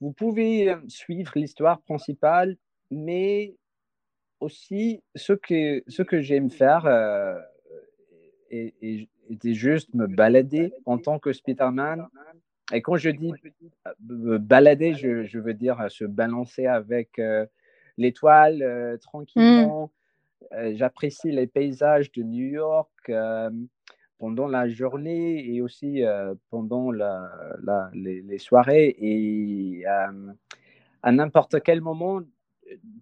vous 0.01 0.11
pouvez 0.11 0.75
suivre 0.87 1.31
l'histoire 1.35 1.81
principale, 1.81 2.57
mais 2.91 3.55
aussi 4.39 5.01
ce 5.15 5.33
que, 5.33 5.83
ce 5.87 6.01
que 6.01 6.21
j'aime 6.21 6.49
faire 6.49 6.85
était 8.49 9.53
juste 9.53 9.93
me 9.93 10.05
balader 10.05 10.73
en 10.85 10.97
tant 10.97 11.17
que 11.17 11.31
Spider-Man 11.31 12.09
et 12.71 12.81
quand 12.81 12.95
je 12.95 13.09
dis 13.09 13.33
euh, 13.87 14.37
balader, 14.37 14.93
je, 14.93 15.37
veux 15.37 15.53
dire 15.53 15.81
euh, 15.81 15.89
se 15.89 16.05
balancer 16.05 16.65
avec 16.65 17.19
euh, 17.19 17.45
l'étoile 17.97 18.97
tranquillement. 19.01 19.91
Mmh. 20.51 20.73
J'apprécie 20.75 21.31
les 21.31 21.47
paysages 21.47 22.11
de 22.11 22.21
New 22.21 22.45
York 22.45 23.11
pendant 24.19 24.47
la 24.47 24.67
journée 24.67 25.53
et 25.53 25.61
aussi 25.61 26.03
pendant 26.49 26.91
la, 26.91 27.89
les, 27.93 28.37
soirées. 28.39 28.95
Et 28.99 29.85
à 29.85 31.11
n'importe 31.11 31.63
quel 31.63 31.81
moment, 31.81 32.21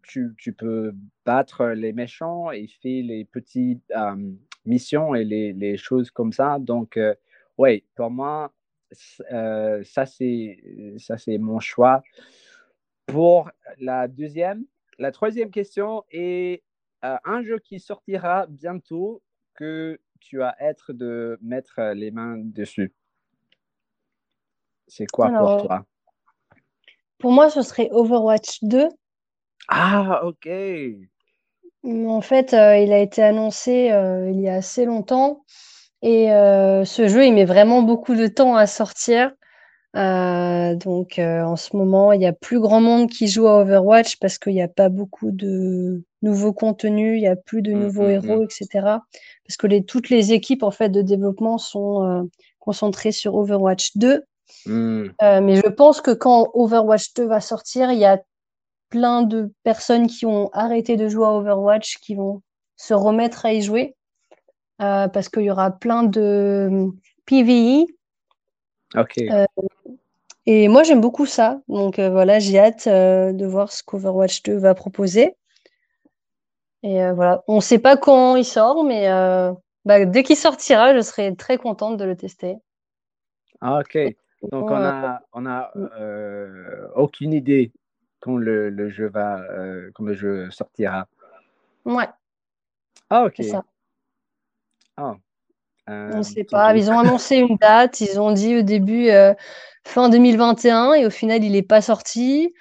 tu, 0.04 0.34
tu, 0.38 0.54
peux 0.54 0.94
battre 1.26 1.66
les 1.70 1.94
méchants 1.94 2.52
et 2.52 2.68
faire 2.68 3.04
les 3.04 3.26
petites 3.26 3.92
missions 4.66 5.16
et 5.16 5.26
les, 5.26 5.52
les, 5.52 5.78
choses 5.78 6.12
comme 6.12 6.32
ça. 6.32 6.58
Donc, 6.60 6.98
oui, 7.58 7.84
pour 7.96 8.12
moi, 8.12 8.54
euh, 9.32 9.84
ça, 9.84 10.06
c'est 10.06 11.38
mon 11.38 11.60
choix. 11.60 12.02
Pour 13.06 13.50
la 13.80 14.08
deuxième, 14.08 14.66
la 15.00 15.12
troisième 15.12 15.52
question 15.52 16.04
est 16.12 16.64
euh, 17.04 17.18
un 17.26 17.44
jeu 17.44 17.60
qui 17.60 17.80
sortira 17.80 18.46
bientôt 18.48 19.22
que 19.56 20.00
tu 20.20 20.44
as 20.44 20.56
être 20.60 20.94
de 20.94 21.38
mettre 21.42 21.82
les 21.94 22.12
mains 22.12 22.38
dessus. 22.38 22.94
C'est 24.88 25.08
quoi 25.08 25.30
pour 25.30 25.68
toi? 25.68 25.86
Pour 27.18 27.32
moi, 27.32 27.50
ce 27.50 27.62
serait 27.62 27.90
Overwatch 27.92 28.64
2. 28.64 28.90
Ah, 29.68 30.22
ok. 30.26 30.50
En 31.84 32.22
fait, 32.22 32.54
euh, 32.54 32.78
il 32.78 32.92
a 32.94 33.00
été 33.00 33.24
annoncé 33.24 33.92
il 34.32 34.40
y 34.42 34.50
a 34.50 34.56
assez 34.56 34.86
longtemps. 34.86 35.44
Et 36.02 36.32
euh, 36.32 36.84
ce 36.84 37.08
jeu, 37.08 37.26
il 37.26 37.34
met 37.34 37.46
vraiment 37.46 37.84
beaucoup 37.84 38.16
de 38.16 38.28
temps 38.28 38.56
à 38.56 38.68
sortir. 38.68 39.32
Euh, 39.96 40.74
donc 40.76 41.20
euh, 41.20 41.42
en 41.44 41.56
ce 41.58 41.76
moment, 41.76 42.14
il 42.14 42.22
y 42.22 42.26
a 42.26 42.34
plus 42.34 42.60
grand 42.60 42.80
monde 42.80 43.10
qui 43.10 43.28
joue 43.28 43.48
à 43.48 43.62
Overwatch 43.62 44.18
parce 44.18 44.38
qu'il 44.38 44.54
n'y 44.54 44.62
a 44.62 44.70
pas 44.70 44.90
beaucoup 44.90 45.32
de 45.32 46.04
nouveaux 46.22 46.54
contenus, 46.54 47.18
il 47.18 47.24
y 47.24 47.28
a 47.28 47.36
plus 47.36 47.62
de 47.62 47.74
mmh, 47.74 47.80
nouveaux 47.80 48.08
mmh, 48.08 48.12
héros, 48.12 48.40
mmh. 48.40 48.44
etc. 48.44 48.68
Parce 49.46 49.58
que 49.58 49.68
les, 49.68 49.84
toutes 49.84 50.10
les 50.10 50.32
équipes 50.32 50.64
en 50.64 50.72
fait 50.72 50.90
de 50.90 51.02
développement 51.02 51.58
sont 51.58 52.30
concentrées 52.60 53.12
sur 53.12 53.36
Overwatch 53.36 53.98
2. 53.98 54.24
mais 54.68 55.56
je 55.56 55.70
pense 55.70 56.00
que 56.00 56.12
quand 56.12 56.50
Overwatch 56.54 57.14
2 57.16 57.26
va 57.26 57.42
sortir, 57.42 57.92
il 57.92 58.00
y 58.00 58.06
a 58.06 58.22
plein 58.90 59.24
de 59.24 59.52
personnes 59.64 60.08
qui 60.08 60.26
ont 60.26 60.50
arrêté 60.54 60.96
de 60.96 61.10
jouer 61.10 61.26
à 61.26 61.32
Overwatch 61.32 61.98
qui 61.98 62.16
vont 62.16 62.42
se 62.78 62.94
remettre 62.94 63.46
à 63.46 63.54
y 63.54 63.62
jouer. 63.62 63.96
Euh, 64.82 65.08
parce 65.08 65.30
qu'il 65.30 65.44
y 65.44 65.52
aura 65.52 65.70
plein 65.70 66.04
de 66.04 66.70
euh, 66.72 66.92
PVE. 67.26 67.86
Ok. 68.96 69.20
Euh, 69.20 69.46
et 70.48 70.68
moi, 70.70 70.82
j'aime 70.82 71.02
beaucoup 71.02 71.28
ça. 71.28 71.62
Donc 71.68 72.00
voilà, 72.00 72.40
j'ai 72.40 72.60
hâte 72.60 72.88
de 72.88 73.46
voir 73.46 73.72
ce 73.72 73.84
qu'Overwatch 73.84 74.42
2 74.42 74.58
va 74.58 74.74
proposer. 74.74 75.36
Et 76.82 77.12
voilà, 77.12 77.44
on 77.48 77.58
ne 77.58 77.62
sait 77.62 77.78
pas 77.78 77.96
quand 77.96 78.36
il 78.36 78.44
sort, 78.44 78.84
mais 78.84 79.08
bah, 79.86 80.04
dès 80.06 80.24
qu'il 80.24 80.36
sortira, 80.36 80.96
je 80.96 81.02
serai 81.02 81.36
très 81.36 81.60
contente 81.60 81.98
de 81.98 82.06
le 82.06 82.18
tester. 82.18 82.56
Ah, 83.62 83.82
ok. 83.82 84.00
Donc, 84.52 84.72
on 84.72 84.76
a, 84.76 85.22
on 85.32 85.46
a 85.46 85.72
aucune 86.96 87.34
idée 87.34 87.72
quand 88.20 88.36
le, 88.36 88.72
le 88.72 88.90
jeu 88.90 89.10
va, 89.10 89.44
quand 89.94 90.06
le 90.06 90.16
jeu 90.16 90.50
sortira. 90.50 91.08
Ouais. 91.86 92.10
Ah, 93.12 93.26
ok. 93.26 93.44
ça. 93.44 93.64
Ah. 95.02 95.16
on 95.88 96.18
ne 96.18 96.24
sait 96.24 96.44
pas. 96.44 96.76
Ils 96.76 96.90
ont 96.92 97.00
annoncé 97.00 97.38
une 97.38 97.58
date. 97.58 98.02
Ils 98.02 98.20
ont 98.20 98.32
dit 98.32 98.58
au 98.58 98.62
début 98.62 99.10
fin 99.84 100.10
2021 100.10 100.94
et 100.94 101.06
au 101.06 101.10
final, 101.10 101.44
il 101.44 101.54
n'est 101.54 101.62
pas 101.64 101.82
sorti. 101.82 102.54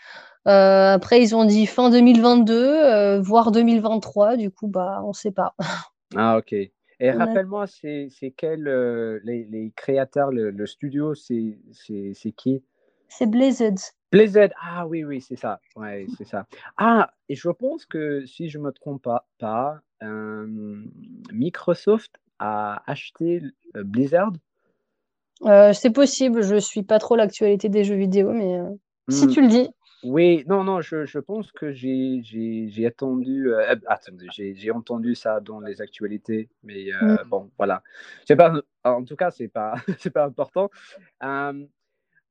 Euh, 0.48 0.94
après, 0.94 1.22
ils 1.22 1.36
ont 1.36 1.44
dit 1.44 1.66
fin 1.66 1.90
2022, 1.90 2.54
euh, 2.54 3.20
voire 3.20 3.52
2023. 3.52 4.36
Du 4.36 4.50
coup, 4.50 4.68
bah, 4.68 5.00
on 5.04 5.08
ne 5.08 5.14
sait 5.14 5.32
pas. 5.32 5.54
Ah, 6.16 6.38
ok. 6.38 6.52
Et 6.52 7.12
rappelle-moi, 7.12 7.68
c'est 7.68 8.10
quel 8.36 8.66
euh, 8.66 9.20
les, 9.22 9.44
les, 9.44 9.72
créateurs, 9.76 10.32
le, 10.32 10.66
studio, 10.66 11.14
c'est 11.14 11.56
qui? 12.36 12.64
C'est 13.06 13.30
Blizzard. 13.30 13.76
Blizzard, 14.10 14.48
ah 14.60 14.88
oui, 14.88 15.04
oui, 15.04 15.20
c'est 15.20 15.36
ça. 15.36 15.60
Ouais, 15.76 16.06
c'est 16.18 16.26
ça. 16.26 16.48
Ah, 16.76 17.12
et 17.28 17.36
je 17.36 17.48
pense 17.48 17.86
que 17.86 18.26
si 18.26 18.48
je 18.48 18.58
ne 18.58 18.64
me 18.64 18.72
trompe 18.72 19.02
pas, 19.02 19.28
pas 19.38 19.78
Microsoft 21.30 22.19
a 22.40 22.82
acheté 22.90 23.42
Blizzard? 23.74 24.32
c'est 25.72 25.92
possible, 25.92 26.42
je 26.42 26.56
ne 26.56 26.60
suis 26.60 26.82
pas 26.82 26.98
trop 26.98 27.16
l'actualité 27.16 27.68
des 27.68 27.84
jeux 27.84 27.94
vidéo, 27.94 28.32
mais 28.32 28.58
si 29.08 29.26
hmm. 29.26 29.30
tu 29.30 29.40
le 29.42 29.48
dis. 29.48 29.70
Oui, 30.02 30.44
non, 30.46 30.64
non, 30.64 30.80
je, 30.80 31.04
je 31.04 31.18
pense 31.18 31.52
que 31.52 31.72
j'ai 31.72 32.86
attendu, 32.86 33.52
euh, 33.52 33.76
j'ai 34.54 34.70
entendu 34.70 35.14
ça 35.14 35.40
dans 35.40 35.60
les 35.60 35.82
actualités, 35.82 36.48
mais 36.62 36.92
euh, 36.92 37.16
mmh. 37.16 37.28
bon, 37.28 37.50
voilà. 37.58 37.82
Pas, 38.28 38.54
en 38.84 39.04
tout 39.04 39.16
cas, 39.16 39.30
c'est 39.30 39.48
pas, 39.48 39.74
c'est 39.98 40.10
pas 40.10 40.24
important. 40.24 40.70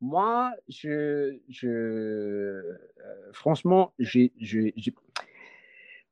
moi, 0.01 0.53
je, 0.67 1.37
je 1.47 1.67
euh, 1.67 2.79
franchement, 3.33 3.93
j'ai, 3.99 4.33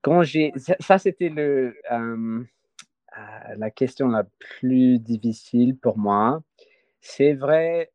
quand 0.02 0.22
j'ai, 0.22 0.54
ça, 0.80 1.00
c'était 1.00 1.30
le, 1.30 1.76
la 3.58 3.72
question 3.72 4.10
la 4.10 4.26
plus 4.40 5.00
difficile 5.00 5.78
pour 5.78 5.98
moi. 5.98 6.42
C'est 7.02 7.34
vrai, 7.34 7.92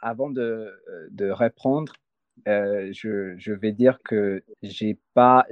avant 0.00 0.30
de, 0.30 0.72
de 1.10 1.30
répondre, 1.30 1.92
euh, 2.48 2.92
je, 2.92 3.52
vais 3.52 3.72
dire 3.72 3.98
que 4.04 4.42
j'ai 4.62 4.98
pas, 5.14 5.46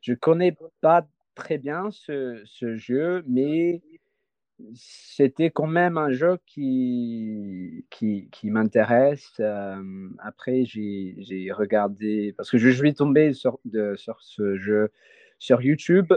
je, 0.00 0.14
connais 0.14 0.56
pas 0.80 1.06
très 1.34 1.58
bien 1.58 1.90
ce, 1.90 2.42
jeu, 2.76 3.22
mais 3.26 3.82
c'était 4.74 5.50
quand 5.50 5.66
même 5.66 5.98
un 5.98 6.10
jeu 6.10 6.38
qui, 6.46 7.84
qui, 7.90 8.50
m'intéresse. 8.50 9.32
Euh, 9.40 10.08
après, 10.20 10.64
j'ai 10.64 11.52
regardé, 11.52 12.34
parce 12.36 12.50
que 12.50 12.58
je, 12.58 12.70
suis 12.70 12.94
tombé 12.94 13.32
sur, 13.34 13.58
sur 13.96 14.20
ce 14.20 14.56
jeu 14.56 14.90
sur 15.42 15.60
YouTube. 15.60 16.12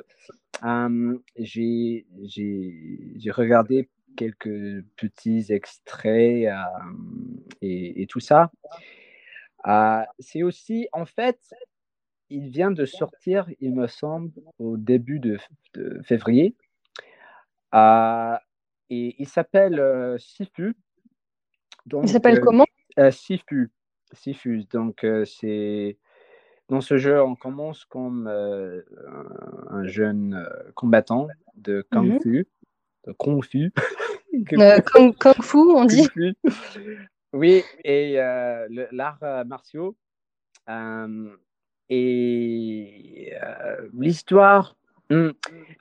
Euh, 0.63 1.17
j'ai 1.39 2.05
regardé 3.31 3.89
quelques 4.15 4.85
petits 4.95 5.47
extraits 5.49 6.47
et, 7.61 8.01
et, 8.01 8.05
tout 8.05 8.19
ça. 8.19 8.51
Ah, 9.63 10.05
c'est 10.19 10.43
aussi, 10.43 10.87
en 10.93 11.07
fait, 11.07 11.39
il 12.29 12.49
vient 12.49 12.69
de 12.69 12.85
sortir, 12.85 13.49
il 13.59 13.73
me 13.73 13.87
semble, 13.87 14.31
au 14.59 14.77
début 14.77 15.19
de, 15.19 15.39
février. 16.03 16.55
Ah, 17.71 18.43
et 18.91 19.15
il 19.17 19.27
s'appelle 19.27 19.79
euh, 19.79 20.19
Sifu. 20.19 20.75
il 21.91 22.07
s'appelle 22.07 22.37
euh, 22.37 22.41
comment? 22.41 22.65
Euh, 22.99 23.09
Sifu. 23.09 23.71
Sifu. 24.13 24.65
Donc, 24.71 25.03
c'est. 25.25 25.97
Dans 26.69 26.81
ce 26.81 26.97
jeu, 26.97 27.21
on 27.21 27.35
commence 27.35 27.85
comme 27.85 28.27
un, 28.27 29.85
jeune 29.85 30.47
combattant 30.73 31.27
de 31.55 31.85
Kung 31.91 32.13
mhm. 32.13 32.19
Fu. 32.21 32.47
De 33.05 33.13
Kung 33.13 33.43
Fu. 33.43 33.71
kung, 34.85 35.13
Fu, 35.41 35.57
on 35.57 35.85
dit. 35.85 36.07
Oui, 37.33 37.63
et 37.83 38.19
euh, 38.19 38.65
l'art 38.91 39.19
euh, 39.23 39.43
martiaux. 39.43 39.97
Euh, 40.69 41.35
et 41.89 43.33
l'histoire, 43.93 44.77
hmm, 45.09 45.31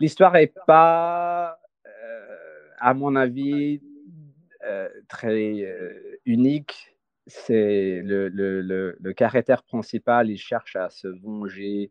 l'histoire 0.01 0.37
est 0.37 0.53
pas, 0.66 1.59
à 2.79 2.92
mon 2.92 3.14
avis, 3.16 3.81
très 5.09 5.64
unique. 6.27 6.94
C'est 7.27 8.03
le, 8.05 8.29
le, 8.29 8.97
le, 9.01 9.13
caractère 9.15 9.63
principal, 9.63 10.31
il 10.31 10.37
cherche 10.37 10.77
à 10.77 10.91
se 10.91 11.09
venger 11.09 11.91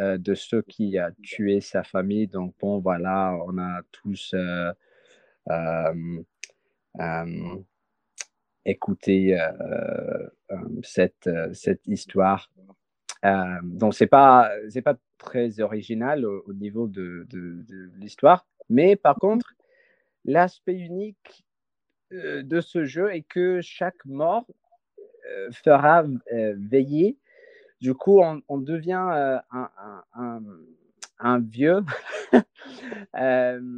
de 0.00 0.34
ceux 0.34 0.62
qui 0.62 0.98
a 0.98 1.10
tué 1.22 1.60
sa 1.60 1.82
famille. 1.82 2.28
Donc 2.28 2.54
bon, 2.58 2.78
voilà, 2.78 3.38
on 3.46 3.58
a 3.58 3.82
tous 3.92 4.34
euh, 7.00 7.56
euh, 10.50 10.56
cette, 10.82 11.26
euh, 11.26 11.52
cette 11.52 11.86
histoire. 11.86 12.50
donc, 13.62 13.94
ce 13.94 14.04
n'est 14.04 14.08
pas, 14.08 14.50
pas 14.84 14.96
très 15.18 15.60
original 15.60 16.24
au, 16.24 16.52
niveau 16.52 16.88
de, 16.88 17.26
de, 17.28 17.64
l'histoire, 17.96 18.46
mais 18.68 18.96
par 18.96 19.16
contre, 19.16 19.54
l'aspect 20.24 20.78
unique 20.78 21.44
de 22.10 22.60
ce 22.60 22.84
jeu 22.84 23.12
est 23.12 23.22
que 23.22 23.60
chaque 23.60 24.04
mort 24.04 24.46
fera 25.52 26.04
veiller. 26.56 27.18
Du 27.80 27.94
coup, 27.94 28.20
on, 28.48 28.58
devient 28.58 29.40
un, 31.18 31.40
vieux 31.40 31.80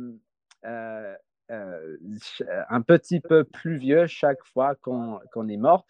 Euh, 1.50 2.62
un 2.68 2.80
petit 2.80 3.18
peu 3.18 3.42
plus 3.42 3.76
vieux 3.76 4.06
chaque 4.06 4.44
fois 4.44 4.76
qu'on 4.76 5.48
est 5.48 5.56
mort. 5.56 5.84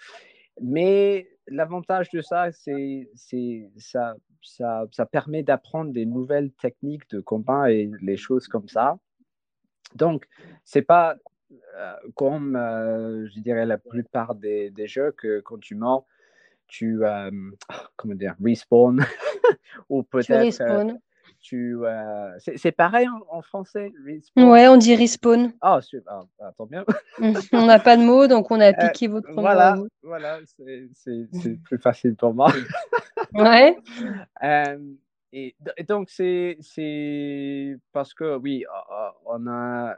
Mais 0.62 1.28
l'avantage 1.48 2.08
de 2.10 2.22
ça, 2.22 2.50
c'est 2.52 3.10
ça, 3.76 4.14
ça, 4.42 4.86
ça 4.90 5.06
permet 5.06 5.42
d'apprendre 5.42 5.92
des 5.92 6.06
nouvelles 6.06 6.50
techniques 6.52 7.08
de 7.10 7.20
combat 7.20 7.70
et 7.70 7.90
les 8.00 8.16
choses 8.16 8.48
comme 8.48 8.68
ça. 8.68 8.98
Donc, 9.94 10.26
c'est 10.64 10.82
pas 10.82 11.14
euh, 11.14 11.29
comme, 12.14 12.56
euh, 12.56 13.26
je 13.28 13.40
dirais, 13.40 13.66
la 13.66 13.78
plupart 13.78 14.34
des, 14.34 14.70
des, 14.70 14.86
jeux 14.86 15.12
que 15.12 15.40
quand 15.40 15.58
tu 15.58 15.74
mords, 15.74 16.06
tu, 16.66 17.00
comment 17.96 18.14
dire, 18.14 18.34
respawn 18.40 19.00
ou 19.88 20.02
peut-être 20.02 20.98
tu, 21.40 21.78
euh, 21.84 22.38
c'est 22.56 22.72
pareil 22.72 23.08
en, 23.30 23.40
français, 23.40 23.92
respawn 24.04 24.50
Ouais, 24.50 24.68
on 24.68 24.76
dit 24.76 24.94
respawn. 24.94 25.52
Ah, 25.62 25.80
ah, 26.06 26.52
tant 26.56 26.66
bien. 26.66 26.84
on 27.52 27.66
n'a 27.66 27.78
pas 27.78 27.96
de 27.96 28.02
mots, 28.02 28.26
donc 28.26 28.50
on 28.50 28.60
a 28.60 28.68
euh, 28.84 28.88
piqué 28.88 29.08
votre 29.08 29.32
Voilà, 29.32 29.76
voilà 30.02 30.38
c'est 30.92 31.28
plus 31.64 31.78
facile 31.78 32.14
pour 32.14 32.34
moi. 32.34 32.52
ouais. 33.34 33.78
Euh, 34.42 34.78
et, 35.32 35.54
donc, 35.88 36.10
c'est 36.10 36.58
parce 37.92 38.12
que, 38.12 38.36
oui, 38.36 38.64
on 39.24 39.46
a 39.46 39.96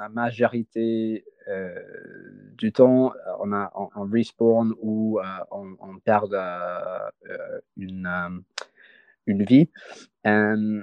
la 0.00 0.08
majorité 0.08 1.24
du 2.56 2.72
temps, 2.72 3.12
on 3.40 3.52
a 3.52 3.70
en 3.74 4.04
respawn 4.04 4.72
ou 4.80 5.20
on, 5.50 5.76
on, 5.80 5.98
perd 5.98 6.34
une 7.76 8.42
une 9.26 9.44
vie, 9.44 9.70
un, 10.24 10.82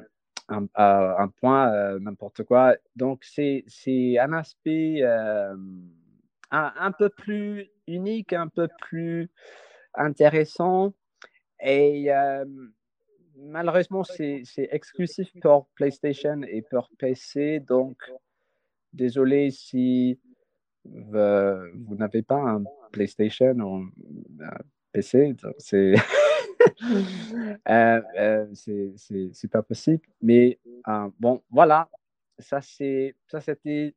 un, 0.49 1.27
point, 1.39 1.73
euh, 1.73 1.99
n'importe 1.99 2.43
quoi. 2.43 2.75
Donc, 2.95 3.23
c'est 3.23 3.65
un 4.19 4.33
aspect 4.33 5.01
euh, 5.03 5.55
un, 6.51 6.91
peu 6.91 7.09
plus 7.09 7.69
unique, 7.87 8.33
un 8.33 8.47
peu 8.47 8.67
plus 8.81 9.29
intéressant. 9.93 10.93
Et 11.61 12.11
euh, 12.11 12.45
malheureusement, 13.35 14.03
c'est 14.03 14.43
exclusif 14.71 15.29
pour 15.41 15.67
PlayStation 15.75 16.41
et 16.43 16.61
pour 16.61 16.89
PC. 16.97 17.59
Donc, 17.59 17.97
désolé 18.97 19.51
si 19.51 20.19
vous, 20.83 21.95
n'avez 21.95 22.23
pas 22.23 22.41
un 22.41 22.63
PlayStation 22.91 23.53
ou 23.59 23.89
un 24.41 24.57
PC. 24.91 25.35
C'est. 25.57 25.93
Euh, 27.69 28.01
euh, 28.17 28.45
c'est 28.53 29.47
pas 29.49 29.63
possible. 29.63 30.01
Mais 30.21 30.59
euh, 30.87 31.09
bon, 31.19 31.41
voilà. 31.49 31.89
Ça, 32.39 32.61
c'était 32.61 33.95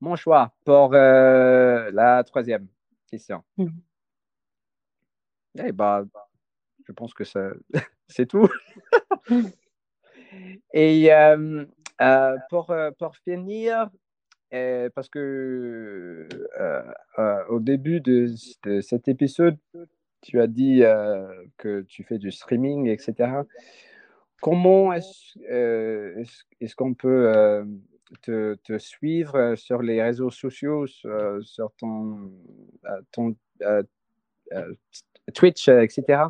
mon 0.00 0.16
choix 0.16 0.54
pour 0.64 0.92
la 0.92 2.22
troisième 2.24 2.68
question. 3.10 3.42
Mm. 3.56 3.68
Eh 5.58 5.72
ben, 5.72 6.08
je 6.86 6.92
pense 6.92 7.12
que 7.12 7.24
c'est 8.08 8.26
tout. 8.26 8.48
Et 10.72 11.10
pour, 12.50 12.74
pour 12.98 13.16
finir, 13.24 13.88
parce 14.50 15.08
que 15.08 16.28
au 17.48 17.60
début 17.60 18.00
de, 18.00 18.26
cet 18.80 19.08
épisode, 19.08 19.56
tu 20.20 20.40
as 20.40 20.46
dit 20.46 20.82
que 21.58 21.82
tu 21.82 22.04
fais 22.04 22.18
du 22.18 22.30
streaming, 22.30 22.88
etc. 22.88 23.30
Comment 24.40 24.92
est-ce 24.92 25.38
est 26.60 26.74
qu'on 26.74 26.94
peut 26.94 27.64
te, 28.22 28.78
suivre 28.78 29.54
sur 29.56 29.82
les 29.82 30.02
réseaux 30.02 30.30
sociaux, 30.30 30.86
sur, 30.86 31.72
ton, 31.78 32.30
ton 33.12 33.36
Twitch, 35.34 35.68
etc. 35.68 36.24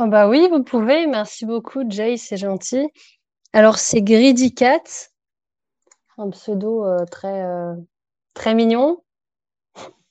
Oh 0.00 0.06
bah 0.06 0.28
oui, 0.28 0.46
vous 0.48 0.62
pouvez. 0.62 1.06
Merci 1.06 1.44
beaucoup, 1.44 1.82
Jay, 1.88 2.16
c'est 2.16 2.36
gentil. 2.36 2.88
Alors, 3.52 3.78
c'est 3.78 4.02
Greedy 4.02 4.54
Cat, 4.54 4.82
un 6.18 6.30
pseudo 6.30 6.84
euh, 6.84 7.04
très, 7.06 7.44
euh, 7.44 7.74
très 8.34 8.54
mignon. 8.54 9.02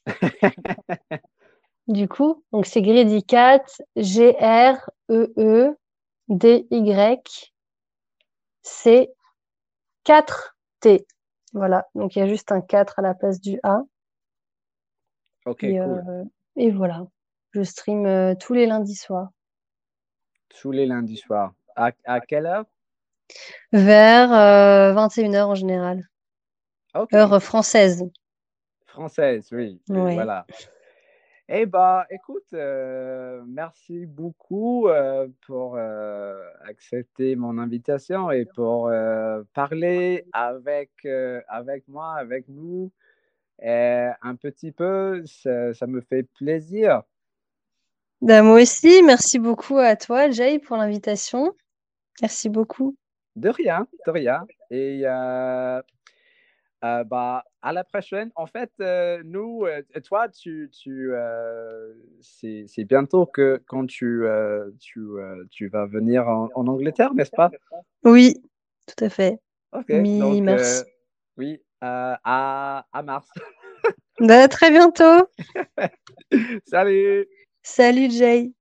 du 1.87 2.07
coup, 2.07 2.43
donc 2.51 2.65
c'est 2.65 2.81
Greedy 2.81 3.23
Cat, 3.23 3.63
G-R-E-E-D-Y, 3.95 5.13
c 8.63 9.13
4-T. 10.05 11.05
Voilà, 11.53 11.87
donc 11.93 12.15
il 12.15 12.19
y 12.19 12.21
a 12.21 12.27
juste 12.27 12.51
un 12.51 12.61
4 12.61 12.99
à 12.99 13.01
la 13.01 13.13
place 13.13 13.39
du 13.39 13.59
A. 13.63 13.83
Ok, 15.45 15.63
et, 15.63 15.77
cool. 15.77 16.03
Euh, 16.09 16.23
et 16.55 16.71
voilà, 16.71 17.05
je 17.51 17.61
stream 17.61 18.35
tous 18.37 18.53
les 18.53 18.65
lundis 18.65 18.95
soirs. 18.95 19.29
Tous 20.49 20.71
les 20.71 20.87
lundis 20.87 21.17
soirs. 21.17 21.53
À, 21.75 21.91
à 22.05 22.19
quelle 22.21 22.47
heure? 22.47 22.65
Vers 23.71 24.29
21h 24.29 25.35
euh, 25.35 25.43
en 25.43 25.55
général. 25.55 26.07
Heure 27.13 27.41
française. 27.41 28.03
Française, 28.85 29.49
oui. 29.51 29.79
Voilà. 29.87 30.45
Eh 31.49 31.65
bien, 31.65 32.03
écoute, 32.09 32.51
euh, 32.53 33.41
merci 33.47 34.05
beaucoup 34.05 34.89
euh, 34.89 35.27
pour 35.45 35.77
accepter 36.65 37.35
mon 37.35 37.57
invitation 37.57 38.31
et 38.31 38.45
pour 38.45 38.91
parler 39.53 40.25
avec, 40.33 40.91
avec 41.47 41.87
moi, 41.87 42.15
avec 42.15 42.45
nous. 42.49 42.91
un 43.61 44.35
petit 44.35 44.71
peu, 44.71 45.23
ça, 45.25 45.87
me 45.87 46.01
fait 46.01 46.23
plaisir. 46.23 47.03
Ben, 48.21 48.41
moi 48.41 48.61
aussi, 48.63 49.03
merci 49.03 49.37
beaucoup 49.37 49.77
à 49.77 49.95
toi, 49.95 50.31
Jay, 50.31 50.57
pour 50.57 50.75
l'invitation. 50.75 51.53
Merci 52.21 52.49
beaucoup. 52.49 52.97
De 53.37 53.49
rien, 53.49 53.87
de 54.07 54.11
rien. 54.11 54.47
Et 54.71 55.01
euh, 55.05 55.79
euh, 56.83 57.03
bah, 57.03 57.43
à 57.61 57.71
la 57.71 57.83
prochaine. 57.83 58.31
En 58.35 58.47
fait, 58.47 58.71
euh, 58.81 59.21
nous, 59.23 59.67
toi, 60.03 60.27
tu, 60.27 60.71
tu, 60.73 61.11
c'est 62.19 62.83
bientôt 62.85 63.27
que 63.27 63.61
quand 63.67 63.85
tu, 63.85 64.25
tu, 64.79 65.07
tu 65.51 65.67
vas 65.67 65.85
venir 65.85 66.27
en, 66.27 66.49
Angleterre, 66.55 67.13
n'est-ce 67.13 67.29
pas? 67.29 67.51
Oui, 68.03 68.41
tout 68.87 69.05
à 69.05 69.09
fait. 69.09 69.39
Ok. 69.71 69.89
Mi-mars. 69.89 70.85
oui, 71.37 71.61
à, 71.79 72.87
à 72.91 73.03
mars. 73.03 73.29
Bah, 74.19 74.47
très 74.47 74.71
bientôt. 74.71 75.29
Salut. 76.65 77.27
Salut 77.61 78.09
Jay. 78.09 78.51